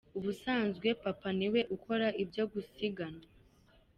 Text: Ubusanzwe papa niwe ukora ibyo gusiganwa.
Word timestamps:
Ubusanzwe 0.17 0.87
papa 1.03 1.29
niwe 1.37 1.61
ukora 1.75 2.07
ibyo 2.23 2.43
gusiganwa. 2.51 3.25